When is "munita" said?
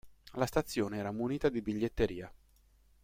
1.11-1.47